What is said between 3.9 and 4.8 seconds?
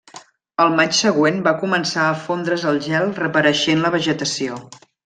vegetació.